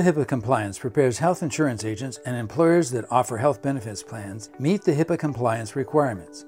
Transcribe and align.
HIPAA 0.00 0.26
compliance 0.26 0.78
prepares 0.78 1.18
health 1.18 1.42
insurance 1.42 1.84
agents 1.84 2.18
and 2.24 2.34
employers 2.34 2.90
that 2.92 3.04
offer 3.10 3.36
health 3.36 3.60
benefits 3.60 4.02
plans 4.02 4.48
meet 4.58 4.80
the 4.80 4.92
HIPAA 4.92 5.18
compliance 5.18 5.76
requirements. 5.76 6.46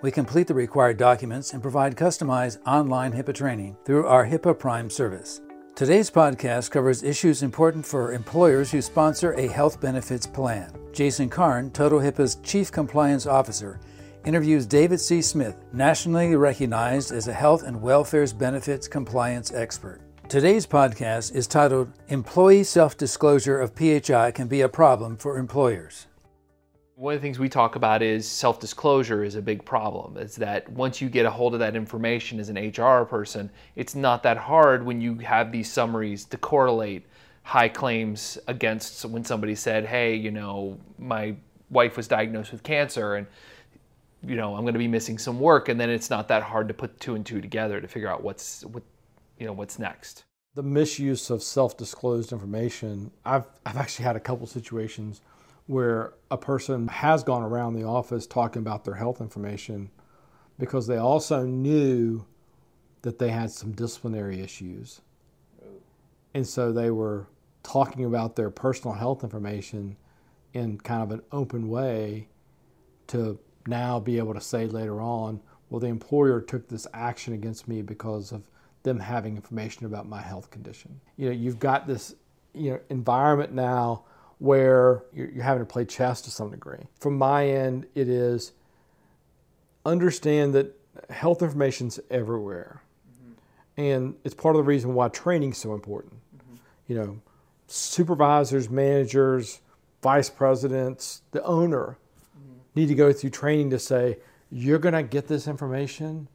We 0.00 0.10
complete 0.10 0.46
the 0.46 0.54
required 0.54 0.96
documents 0.96 1.52
and 1.52 1.60
provide 1.60 1.96
customized 1.96 2.66
online 2.66 3.12
HIPAA 3.12 3.34
training 3.34 3.76
through 3.84 4.06
our 4.06 4.24
HIPAA 4.24 4.58
Prime 4.58 4.88
service. 4.88 5.42
Today's 5.74 6.10
podcast 6.10 6.70
covers 6.70 7.02
issues 7.02 7.42
important 7.42 7.84
for 7.84 8.14
employers 8.14 8.70
who 8.70 8.80
sponsor 8.80 9.34
a 9.34 9.48
health 9.48 9.82
benefits 9.82 10.26
plan. 10.26 10.72
Jason 10.94 11.28
Karn, 11.28 11.70
Total 11.72 12.00
HIPAA's 12.00 12.36
Chief 12.36 12.72
Compliance 12.72 13.26
Officer, 13.26 13.78
interviews 14.24 14.64
David 14.64 14.98
C. 14.98 15.20
Smith, 15.20 15.62
nationally 15.74 16.34
recognized 16.36 17.12
as 17.12 17.28
a 17.28 17.34
health 17.34 17.64
and 17.64 17.82
welfare 17.82 18.26
benefits 18.28 18.88
compliance 18.88 19.52
expert. 19.52 20.00
Today's 20.28 20.66
podcast 20.66 21.34
is 21.34 21.46
titled 21.46 21.90
Employee 22.08 22.62
Self 22.62 22.98
Disclosure 22.98 23.58
of 23.58 23.74
PHI 23.74 24.30
Can 24.32 24.46
Be 24.46 24.60
a 24.60 24.68
Problem 24.68 25.16
for 25.16 25.38
Employers. 25.38 26.06
One 26.96 27.14
of 27.14 27.20
the 27.22 27.24
things 27.24 27.38
we 27.38 27.48
talk 27.48 27.76
about 27.76 28.02
is 28.02 28.28
self 28.28 28.60
disclosure 28.60 29.24
is 29.24 29.36
a 29.36 29.40
big 29.40 29.64
problem. 29.64 30.18
It's 30.18 30.36
that 30.36 30.68
once 30.68 31.00
you 31.00 31.08
get 31.08 31.24
a 31.24 31.30
hold 31.30 31.54
of 31.54 31.60
that 31.60 31.74
information 31.74 32.38
as 32.40 32.50
an 32.50 32.56
HR 32.56 33.06
person, 33.06 33.48
it's 33.74 33.94
not 33.94 34.22
that 34.24 34.36
hard 34.36 34.84
when 34.84 35.00
you 35.00 35.14
have 35.14 35.50
these 35.50 35.72
summaries 35.72 36.26
to 36.26 36.36
correlate 36.36 37.06
high 37.42 37.70
claims 37.70 38.36
against 38.48 39.06
when 39.06 39.24
somebody 39.24 39.54
said, 39.54 39.86
hey, 39.86 40.14
you 40.14 40.30
know, 40.30 40.78
my 40.98 41.34
wife 41.70 41.96
was 41.96 42.06
diagnosed 42.06 42.52
with 42.52 42.62
cancer 42.62 43.14
and 43.14 43.26
you 44.26 44.36
know, 44.36 44.56
I'm 44.56 44.62
going 44.62 44.74
to 44.74 44.78
be 44.78 44.88
missing 44.88 45.16
some 45.16 45.38
work, 45.38 45.68
and 45.68 45.80
then 45.80 45.88
it's 45.88 46.10
not 46.10 46.26
that 46.28 46.42
hard 46.42 46.66
to 46.68 46.74
put 46.74 46.98
two 46.98 47.14
and 47.14 47.24
two 47.24 47.40
together 47.40 47.80
to 47.80 47.86
figure 47.86 48.08
out 48.08 48.22
what's 48.22 48.64
what 48.64 48.82
you 49.38 49.46
know 49.46 49.52
what's 49.52 49.78
next. 49.78 50.24
The 50.54 50.62
misuse 50.62 51.30
of 51.30 51.42
self-disclosed 51.42 52.32
information. 52.32 53.10
I've 53.24 53.46
I've 53.64 53.76
actually 53.76 54.04
had 54.04 54.16
a 54.16 54.20
couple 54.20 54.46
situations 54.46 55.20
where 55.66 56.14
a 56.30 56.38
person 56.38 56.88
has 56.88 57.22
gone 57.22 57.42
around 57.42 57.74
the 57.74 57.84
office 57.84 58.26
talking 58.26 58.60
about 58.60 58.84
their 58.84 58.94
health 58.94 59.20
information 59.20 59.90
because 60.58 60.86
they 60.86 60.96
also 60.96 61.44
knew 61.44 62.24
that 63.02 63.18
they 63.18 63.30
had 63.30 63.50
some 63.50 63.72
disciplinary 63.72 64.40
issues. 64.40 65.02
And 66.34 66.46
so 66.46 66.72
they 66.72 66.90
were 66.90 67.26
talking 67.62 68.04
about 68.04 68.34
their 68.34 68.50
personal 68.50 68.94
health 68.94 69.22
information 69.22 69.96
in 70.54 70.78
kind 70.78 71.02
of 71.02 71.10
an 71.10 71.22
open 71.32 71.68
way 71.68 72.28
to 73.08 73.38
now 73.66 74.00
be 74.00 74.18
able 74.18 74.34
to 74.34 74.40
say 74.40 74.66
later 74.66 75.00
on, 75.00 75.40
well, 75.68 75.80
the 75.80 75.86
employer 75.86 76.40
took 76.40 76.68
this 76.68 76.86
action 76.94 77.34
against 77.34 77.68
me 77.68 77.82
because 77.82 78.32
of 78.32 78.48
them 78.88 78.98
having 78.98 79.36
information 79.36 79.86
about 79.86 80.08
my 80.08 80.20
health 80.20 80.50
condition. 80.50 81.00
You 81.16 81.26
know, 81.26 81.32
you've 81.32 81.58
got 81.58 81.86
this 81.86 82.14
you 82.54 82.72
know 82.72 82.80
environment 82.88 83.52
now 83.52 84.04
where 84.38 85.04
you're, 85.12 85.30
you're 85.30 85.44
having 85.44 85.62
to 85.62 85.70
play 85.70 85.84
chess 85.84 86.20
to 86.22 86.30
some 86.30 86.50
degree. 86.50 86.86
From 86.98 87.18
my 87.18 87.46
end, 87.46 87.86
it 87.94 88.08
is 88.08 88.52
understand 89.84 90.54
that 90.54 90.74
health 91.10 91.42
information's 91.42 92.00
everywhere, 92.10 92.82
mm-hmm. 93.12 93.80
and 93.80 94.14
it's 94.24 94.34
part 94.34 94.56
of 94.56 94.60
the 94.60 94.64
reason 94.64 94.94
why 94.94 95.08
training 95.08 95.52
is 95.52 95.58
so 95.58 95.74
important. 95.74 96.14
Mm-hmm. 96.36 96.56
You 96.86 96.98
know, 96.98 97.20
supervisors, 97.66 98.70
managers, 98.70 99.60
vice 100.02 100.30
presidents, 100.30 101.22
the 101.32 101.42
owner 101.44 101.98
mm-hmm. 102.36 102.58
need 102.74 102.88
to 102.88 102.94
go 102.94 103.12
through 103.12 103.30
training 103.30 103.70
to 103.70 103.78
say 103.78 104.18
you're 104.50 104.78
going 104.78 104.94
to 104.94 105.02
get 105.02 105.28
this 105.28 105.46
information 105.46 106.28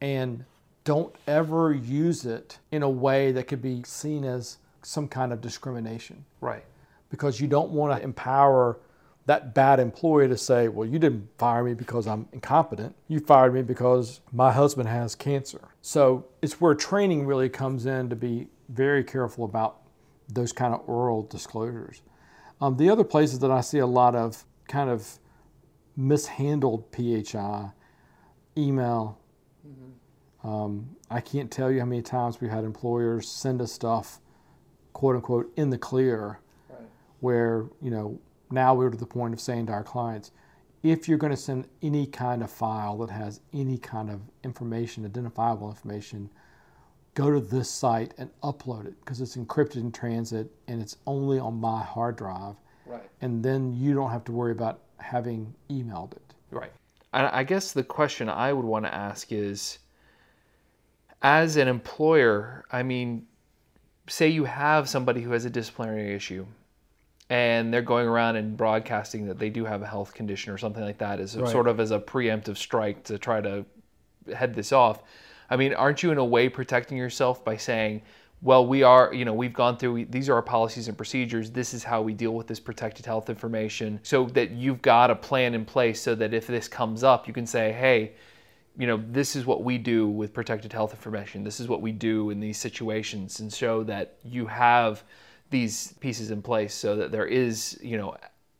and 0.00 0.44
don't 0.84 1.14
ever 1.26 1.72
use 1.72 2.24
it 2.24 2.58
in 2.70 2.82
a 2.82 2.88
way 2.88 3.32
that 3.32 3.44
could 3.44 3.62
be 3.62 3.82
seen 3.84 4.24
as 4.24 4.58
some 4.82 5.08
kind 5.08 5.32
of 5.32 5.40
discrimination. 5.40 6.24
Right. 6.40 6.64
Because 7.10 7.40
you 7.40 7.46
don't 7.46 7.70
want 7.70 7.96
to 7.96 8.02
empower 8.02 8.78
that 9.26 9.54
bad 9.54 9.78
employee 9.78 10.28
to 10.28 10.36
say, 10.36 10.68
well, 10.68 10.88
you 10.88 10.98
didn't 10.98 11.28
fire 11.38 11.62
me 11.62 11.74
because 11.74 12.06
I'm 12.06 12.26
incompetent. 12.32 12.94
You 13.08 13.20
fired 13.20 13.54
me 13.54 13.62
because 13.62 14.20
my 14.32 14.50
husband 14.50 14.88
has 14.88 15.14
cancer. 15.14 15.68
So 15.82 16.26
it's 16.42 16.60
where 16.60 16.74
training 16.74 17.26
really 17.26 17.48
comes 17.48 17.86
in 17.86 18.08
to 18.08 18.16
be 18.16 18.48
very 18.68 19.04
careful 19.04 19.44
about 19.44 19.82
those 20.28 20.52
kind 20.52 20.74
of 20.74 20.88
oral 20.88 21.22
disclosures. 21.22 22.02
Um, 22.60 22.76
the 22.76 22.88
other 22.88 23.04
places 23.04 23.38
that 23.40 23.50
I 23.50 23.60
see 23.60 23.78
a 23.78 23.86
lot 23.86 24.14
of 24.14 24.44
kind 24.68 24.90
of 24.90 25.18
mishandled 25.96 26.84
PHI, 26.92 27.70
email, 28.56 29.18
um, 30.42 30.88
I 31.10 31.20
can't 31.20 31.50
tell 31.50 31.70
you 31.70 31.80
how 31.80 31.86
many 31.86 32.02
times 32.02 32.40
we've 32.40 32.50
had 32.50 32.64
employers 32.64 33.28
send 33.28 33.60
us 33.60 33.72
stuff, 33.72 34.20
quote 34.92 35.16
unquote, 35.16 35.52
in 35.56 35.70
the 35.70 35.78
clear, 35.78 36.40
right. 36.68 36.80
where, 37.20 37.66
you 37.82 37.90
know, 37.90 38.18
now 38.50 38.74
we're 38.74 38.90
to 38.90 38.96
the 38.96 39.06
point 39.06 39.34
of 39.34 39.40
saying 39.40 39.66
to 39.66 39.72
our 39.72 39.84
clients, 39.84 40.32
if 40.82 41.08
you're 41.08 41.18
going 41.18 41.32
to 41.32 41.36
send 41.36 41.68
any 41.82 42.06
kind 42.06 42.42
of 42.42 42.50
file 42.50 42.96
that 42.98 43.10
has 43.10 43.40
any 43.52 43.76
kind 43.76 44.10
of 44.10 44.20
information, 44.42 45.04
identifiable 45.04 45.68
information, 45.68 46.30
go 47.14 47.30
to 47.30 47.40
this 47.40 47.68
site 47.68 48.14
and 48.16 48.30
upload 48.42 48.86
it 48.86 48.94
because 49.00 49.20
it's 49.20 49.36
encrypted 49.36 49.76
in 49.76 49.92
transit 49.92 50.50
and 50.68 50.80
it's 50.80 50.96
only 51.06 51.38
on 51.38 51.60
my 51.60 51.82
hard 51.82 52.16
drive. 52.16 52.54
Right. 52.86 53.02
And 53.20 53.42
then 53.42 53.74
you 53.74 53.94
don't 53.94 54.10
have 54.10 54.24
to 54.24 54.32
worry 54.32 54.52
about 54.52 54.80
having 54.98 55.54
emailed 55.68 56.12
it. 56.12 56.34
Right. 56.50 56.72
I 57.12 57.42
guess 57.42 57.72
the 57.72 57.82
question 57.82 58.28
I 58.28 58.52
would 58.52 58.64
want 58.64 58.84
to 58.84 58.94
ask 58.94 59.32
is 59.32 59.80
as 61.22 61.56
an 61.56 61.68
employer, 61.68 62.64
I 62.70 62.82
mean, 62.82 63.26
say 64.08 64.28
you 64.28 64.44
have 64.44 64.88
somebody 64.88 65.20
who 65.20 65.32
has 65.32 65.44
a 65.44 65.50
disciplinary 65.50 66.14
issue 66.14 66.46
and 67.28 67.72
they're 67.72 67.82
going 67.82 68.08
around 68.08 68.36
and 68.36 68.56
broadcasting 68.56 69.26
that 69.26 69.38
they 69.38 69.50
do 69.50 69.64
have 69.64 69.82
a 69.82 69.86
health 69.86 70.12
condition 70.14 70.52
or 70.52 70.58
something 70.58 70.82
like 70.82 70.98
that 70.98 71.20
as 71.20 71.36
right. 71.36 71.48
sort 71.48 71.68
of 71.68 71.78
as 71.78 71.92
a 71.92 71.98
preemptive 71.98 72.56
strike 72.56 73.04
to 73.04 73.18
try 73.18 73.40
to 73.40 73.64
head 74.34 74.54
this 74.54 74.72
off. 74.72 75.02
I 75.48 75.56
mean, 75.56 75.74
aren't 75.74 76.02
you 76.02 76.10
in 76.10 76.18
a 76.18 76.24
way 76.24 76.48
protecting 76.48 76.98
yourself 76.98 77.44
by 77.44 77.56
saying, 77.56 78.02
well, 78.42 78.66
we 78.66 78.82
are, 78.82 79.12
you 79.12 79.24
know, 79.24 79.34
we've 79.34 79.52
gone 79.52 79.76
through, 79.76 80.06
these 80.06 80.28
are 80.28 80.34
our 80.34 80.42
policies 80.42 80.88
and 80.88 80.96
procedures. 80.96 81.50
This 81.50 81.74
is 81.74 81.84
how 81.84 82.00
we 82.02 82.14
deal 82.14 82.32
with 82.32 82.46
this 82.46 82.58
protected 82.58 83.04
health 83.04 83.28
information 83.28 84.00
so 84.02 84.24
that 84.26 84.50
you've 84.50 84.80
got 84.80 85.10
a 85.10 85.14
plan 85.14 85.54
in 85.54 85.64
place 85.64 86.00
so 86.00 86.14
that 86.14 86.32
if 86.32 86.46
this 86.46 86.66
comes 86.66 87.04
up, 87.04 87.28
you 87.28 87.34
can 87.34 87.46
say, 87.46 87.70
hey, 87.72 88.12
you 88.78 88.86
know, 88.86 89.02
this 89.10 89.36
is 89.36 89.44
what 89.44 89.62
we 89.64 89.78
do 89.78 90.08
with 90.08 90.32
protected 90.32 90.72
health 90.72 90.92
information. 90.92 91.44
This 91.44 91.60
is 91.60 91.68
what 91.68 91.82
we 91.82 91.92
do 91.92 92.30
in 92.30 92.40
these 92.40 92.58
situations, 92.58 93.40
and 93.40 93.52
show 93.52 93.82
that 93.84 94.16
you 94.24 94.46
have 94.46 95.04
these 95.50 95.92
pieces 95.94 96.30
in 96.30 96.42
place 96.42 96.72
so 96.72 96.96
that 96.96 97.10
there 97.10 97.26
is, 97.26 97.78
you 97.82 97.98
know, 97.98 98.16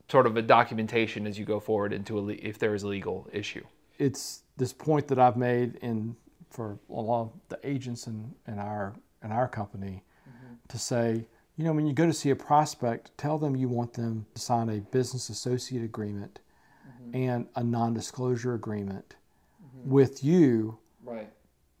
sort 0.09 0.27
of 0.27 0.35
a 0.35 0.41
documentation 0.41 1.25
as 1.25 1.39
you 1.39 1.45
go 1.45 1.59
forward 1.59 1.93
into 1.93 2.19
a, 2.19 2.33
if 2.33 2.59
there 2.59 2.75
is 2.75 2.83
a 2.83 2.87
legal 2.87 3.27
issue. 3.31 3.63
It's 3.97 4.43
this 4.57 4.73
point 4.73 5.07
that 5.07 5.17
I've 5.17 5.37
made 5.37 5.75
in 5.75 6.15
for 6.49 6.77
a 6.89 6.93
lot 6.93 7.21
of 7.21 7.31
the 7.47 7.59
agents 7.67 8.07
in, 8.07 8.33
in 8.47 8.59
our 8.59 8.93
in 9.23 9.31
our 9.31 9.47
company 9.47 10.03
mm-hmm. 10.27 10.55
to 10.67 10.77
say, 10.77 11.25
you 11.55 11.63
know, 11.63 11.71
when 11.71 11.85
you 11.85 11.93
go 11.93 12.05
to 12.05 12.13
see 12.13 12.31
a 12.31 12.35
prospect, 12.35 13.17
tell 13.17 13.37
them 13.37 13.55
you 13.55 13.69
want 13.69 13.93
them 13.93 14.25
to 14.33 14.41
sign 14.41 14.69
a 14.69 14.79
business 14.79 15.29
associate 15.29 15.83
agreement 15.83 16.39
mm-hmm. 16.85 17.15
and 17.15 17.47
a 17.55 17.63
non-disclosure 17.63 18.55
agreement 18.55 19.15
with 19.85 20.23
you. 20.23 20.77
Right. 21.03 21.29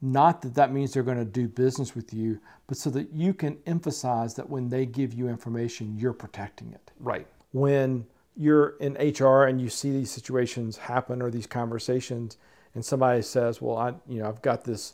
Not 0.01 0.41
that 0.41 0.55
that 0.55 0.73
means 0.73 0.93
they're 0.93 1.03
going 1.03 1.19
to 1.19 1.25
do 1.25 1.47
business 1.47 1.95
with 1.95 2.13
you, 2.13 2.39
but 2.67 2.77
so 2.77 2.89
that 2.89 3.11
you 3.11 3.33
can 3.33 3.57
emphasize 3.67 4.33
that 4.35 4.49
when 4.49 4.69
they 4.69 4.85
give 4.85 5.13
you 5.13 5.27
information, 5.27 5.95
you're 5.95 6.13
protecting 6.13 6.71
it. 6.71 6.91
Right. 6.99 7.27
When 7.51 8.07
you're 8.35 8.77
in 8.79 8.93
HR 8.93 9.43
and 9.43 9.61
you 9.61 9.69
see 9.69 9.91
these 9.91 10.09
situations 10.09 10.77
happen 10.77 11.21
or 11.21 11.29
these 11.29 11.45
conversations, 11.45 12.37
and 12.73 12.83
somebody 12.83 13.21
says, 13.21 13.61
"Well, 13.61 13.77
I, 13.77 13.93
you 14.07 14.21
know, 14.21 14.27
I've 14.27 14.41
got 14.41 14.63
this 14.63 14.93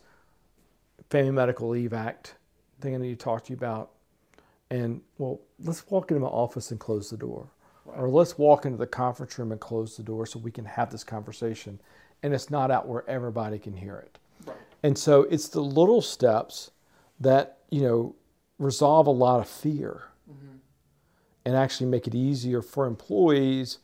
Family 1.09 1.31
Medical 1.31 1.69
Leave 1.69 1.93
Act 1.93 2.35
thing 2.81 2.95
I 2.95 2.97
need 2.97 3.17
to 3.17 3.23
talk 3.23 3.45
to 3.45 3.51
you 3.51 3.55
about," 3.57 3.91
and 4.69 5.01
well, 5.17 5.39
let's 5.59 5.87
walk 5.89 6.11
into 6.11 6.21
my 6.21 6.27
office 6.27 6.71
and 6.71 6.79
close 6.79 7.09
the 7.09 7.17
door, 7.17 7.47
right. 7.85 7.99
or 7.99 8.09
let's 8.09 8.37
walk 8.37 8.65
into 8.65 8.77
the 8.77 8.87
conference 8.87 9.37
room 9.39 9.51
and 9.51 9.61
close 9.61 9.95
the 9.95 10.03
door 10.03 10.25
so 10.25 10.39
we 10.39 10.51
can 10.51 10.65
have 10.65 10.91
this 10.91 11.03
conversation 11.03 11.79
and 12.23 12.33
it's 12.33 12.49
not 12.49 12.71
out 12.71 12.87
where 12.87 13.07
everybody 13.09 13.59
can 13.59 13.73
hear 13.73 13.97
it. 13.97 14.17
Right. 14.45 14.57
And 14.83 14.97
so 14.97 15.23
it's 15.23 15.49
the 15.49 15.61
little 15.61 16.01
steps 16.01 16.71
that, 17.19 17.59
you 17.69 17.81
know, 17.81 18.15
resolve 18.59 19.07
a 19.07 19.11
lot 19.11 19.39
of 19.39 19.47
fear 19.47 20.03
mm-hmm. 20.29 20.57
and 21.45 21.55
actually 21.55 21.89
make 21.89 22.07
it 22.07 22.15
easier 22.15 22.61
for 22.61 22.85
employees 22.85 23.79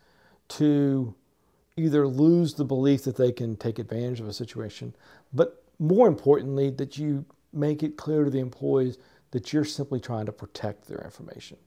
to 0.49 1.13
either 1.77 2.07
lose 2.07 2.53
the 2.53 2.65
belief 2.65 3.03
that 3.03 3.15
they 3.15 3.31
can 3.31 3.55
take 3.55 3.79
advantage 3.79 4.19
of 4.19 4.27
a 4.27 4.33
situation, 4.33 4.95
but 5.33 5.63
more 5.79 6.07
importantly, 6.07 6.69
that 6.69 6.97
you 6.97 7.25
make 7.51 7.83
it 7.83 7.97
clear 7.97 8.23
to 8.23 8.29
the 8.29 8.39
employees 8.39 8.97
that 9.31 9.51
you're 9.51 9.65
simply 9.65 9.99
trying 9.99 10.25
to 10.25 10.31
protect 10.31 10.87
their 10.87 10.99
information. 10.99 11.57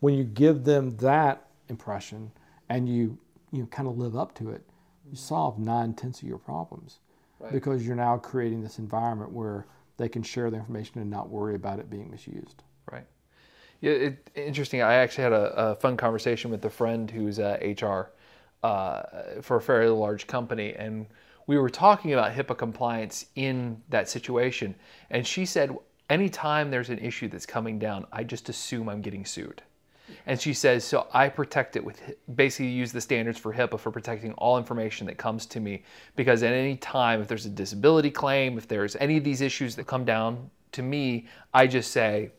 When 0.00 0.14
you 0.14 0.24
give 0.24 0.64
them 0.64 0.96
that 0.96 1.46
impression 1.68 2.30
and 2.70 2.88
you 2.88 3.18
you 3.52 3.60
know, 3.60 3.66
kind 3.66 3.88
of 3.88 3.98
live 3.98 4.16
up 4.16 4.34
to 4.36 4.50
it, 4.50 4.62
you 5.10 5.16
solve 5.16 5.58
nine 5.58 5.92
tenths 5.94 6.22
of 6.22 6.28
your 6.28 6.38
problems 6.38 7.00
right. 7.38 7.52
because 7.52 7.86
you're 7.86 7.96
now 7.96 8.16
creating 8.16 8.62
this 8.62 8.78
environment 8.78 9.32
where 9.32 9.66
they 9.96 10.08
can 10.08 10.22
share 10.22 10.50
the 10.50 10.56
information 10.56 11.00
and 11.00 11.10
not 11.10 11.28
worry 11.28 11.54
about 11.54 11.78
it 11.78 11.90
being 11.90 12.10
misused. 12.10 12.62
Right. 12.90 13.06
Yeah, 13.80 13.92
it, 13.92 14.30
interesting. 14.34 14.82
I 14.82 14.94
actually 14.94 15.24
had 15.24 15.32
a, 15.32 15.70
a, 15.70 15.76
fun 15.76 15.96
conversation 15.96 16.50
with 16.50 16.64
a 16.64 16.70
friend 16.70 17.10
who's 17.10 17.38
uh, 17.38 17.58
HR 17.60 18.12
uh, 18.62 19.02
for 19.42 19.56
a 19.56 19.60
fairly 19.60 19.90
large 19.90 20.26
company, 20.26 20.74
and 20.74 21.06
we 21.46 21.58
were 21.58 21.70
talking 21.70 22.12
about 22.12 22.32
HIPAA 22.32 22.56
compliance 22.56 23.26
in 23.34 23.82
that 23.88 24.08
situation. 24.08 24.74
And 25.10 25.26
she 25.26 25.44
said, 25.46 25.76
anytime 26.08 26.70
there's 26.70 26.90
an 26.90 26.98
issue 26.98 27.28
that's 27.28 27.46
coming 27.46 27.78
down, 27.78 28.06
I 28.12 28.22
just 28.22 28.48
assume 28.48 28.88
I'm 28.88 29.00
getting 29.00 29.24
sued. 29.24 29.62
And 30.26 30.40
she 30.40 30.54
says, 30.54 30.84
so 30.84 31.06
I 31.12 31.28
protect 31.28 31.76
it 31.76 31.84
with 31.84 32.00
basically 32.34 32.68
use 32.68 32.92
the 32.92 33.00
standards 33.00 33.38
for 33.38 33.52
HIPAA 33.52 33.78
for 33.78 33.90
protecting 33.90 34.32
all 34.34 34.58
information 34.58 35.06
that 35.06 35.18
comes 35.18 35.46
to 35.46 35.60
me. 35.60 35.82
Because 36.16 36.42
at 36.42 36.52
any 36.52 36.76
time, 36.76 37.20
if 37.20 37.28
there's 37.28 37.46
a 37.46 37.50
disability 37.50 38.10
claim, 38.10 38.58
if 38.58 38.68
there's 38.68 38.96
any 38.96 39.16
of 39.16 39.24
these 39.24 39.40
issues 39.40 39.76
that 39.76 39.86
come 39.86 40.04
down 40.04 40.50
to 40.72 40.82
me, 40.82 41.26
I 41.52 41.66
just 41.66 41.90
say, 41.90 42.32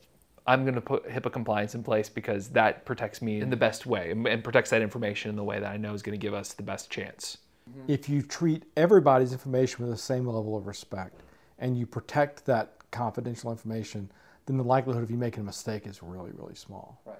I'm 0.46 0.64
going 0.64 0.74
to 0.74 0.80
put 0.80 1.08
HIPAA 1.08 1.32
compliance 1.32 1.74
in 1.74 1.82
place 1.82 2.08
because 2.08 2.48
that 2.48 2.84
protects 2.84 3.22
me 3.22 3.40
in 3.40 3.50
the 3.50 3.56
best 3.56 3.86
way 3.86 4.10
and, 4.10 4.42
protects 4.42 4.70
that 4.70 4.82
information 4.82 5.30
in 5.30 5.36
the 5.36 5.44
way 5.44 5.60
that 5.60 5.70
I 5.70 5.76
know 5.76 5.94
is 5.94 6.02
going 6.02 6.18
to 6.18 6.22
give 6.22 6.34
us 6.34 6.52
the 6.52 6.64
best 6.64 6.90
chance. 6.90 7.38
Mm-hmm. 7.70 7.92
If 7.92 8.08
you 8.08 8.22
treat 8.22 8.64
everybody's 8.76 9.32
information 9.32 9.84
with 9.84 9.94
the 9.94 10.02
same 10.02 10.26
level 10.26 10.56
of 10.56 10.66
respect 10.66 11.22
and 11.60 11.78
you 11.78 11.86
protect 11.86 12.44
that 12.46 12.74
confidential 12.90 13.52
information, 13.52 14.10
then 14.46 14.56
the 14.56 14.64
likelihood 14.64 15.04
of 15.04 15.10
you 15.10 15.16
making 15.16 15.42
a 15.42 15.46
mistake 15.46 15.86
is 15.86 16.02
really, 16.02 16.32
really 16.32 16.56
small. 16.56 17.00
Right. 17.06 17.16